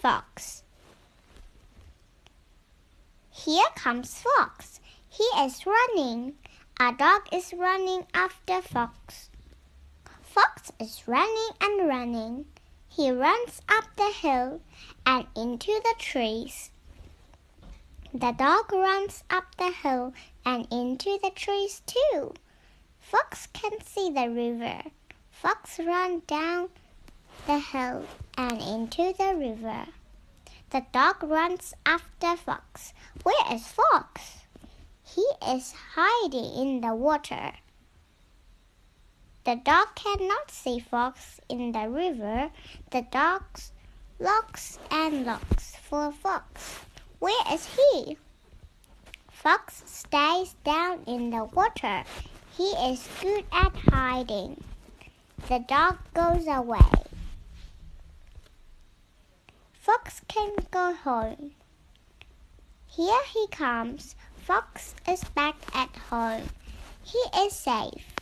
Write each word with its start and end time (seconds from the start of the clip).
Fox. 0.00 0.62
Here 3.32 3.66
comes 3.74 4.22
Fox. 4.22 4.78
He 5.08 5.24
is 5.40 5.66
running. 5.66 6.34
A 6.78 6.92
dog 6.92 7.22
is 7.32 7.52
running 7.52 8.06
after 8.14 8.62
Fox. 8.62 9.28
Fox 10.22 10.70
is 10.78 11.02
running 11.08 11.50
and 11.60 11.88
running. 11.88 12.44
He 12.88 13.10
runs 13.10 13.60
up 13.68 13.86
the 13.96 14.12
hill 14.12 14.60
and 15.04 15.26
into 15.34 15.72
the 15.82 15.94
trees. 15.98 16.70
The 18.14 18.32
dog 18.32 18.72
runs 18.72 19.24
up 19.30 19.56
the 19.56 19.72
hill 19.72 20.14
and 20.46 20.68
into 20.70 21.18
the 21.20 21.32
trees 21.34 21.82
too. 21.86 22.34
Fox 23.00 23.48
can 23.52 23.80
see 23.84 24.10
the 24.10 24.30
river. 24.30 24.82
Fox 25.32 25.80
runs 25.80 26.22
down 26.28 26.68
the 27.48 27.58
hill 27.58 28.04
and 28.36 28.60
into 28.60 29.14
the 29.16 29.34
river. 29.34 29.86
The 30.68 30.84
dog 30.92 31.22
runs 31.22 31.72
after 31.86 32.36
Fox. 32.36 32.92
Where 33.22 33.54
is 33.54 33.66
Fox? 33.66 34.44
He 35.02 35.24
is 35.46 35.72
hiding 35.94 36.52
in 36.60 36.82
the 36.82 36.94
water. 36.94 37.52
The 39.44 39.56
dog 39.64 39.94
cannot 39.94 40.50
see 40.50 40.78
Fox 40.78 41.40
in 41.48 41.72
the 41.72 41.88
river. 41.88 42.50
The 42.90 43.06
dog 43.10 43.44
looks 44.20 44.78
and 44.90 45.24
looks 45.24 45.74
for 45.76 46.12
Fox. 46.12 46.80
Where 47.18 47.54
is 47.54 47.66
he? 47.76 48.18
Fox 49.30 49.84
stays 49.86 50.54
down 50.64 51.00
in 51.06 51.30
the 51.30 51.44
water. 51.44 52.04
He 52.58 52.72
is 52.92 53.08
good 53.22 53.46
at 53.52 53.74
hiding. 53.88 54.62
The 55.48 55.60
dog 55.60 55.96
goes 56.12 56.46
away. 56.46 57.07
Fox 60.08 60.22
can 60.26 60.54
go 60.70 60.94
home. 60.94 61.50
Here 62.86 63.22
he 63.30 63.46
comes. 63.48 64.16
Fox 64.36 64.94
is 65.06 65.22
back 65.22 65.56
at 65.74 65.94
home. 66.08 66.48
He 67.04 67.18
is 67.36 67.52
safe. 67.52 68.17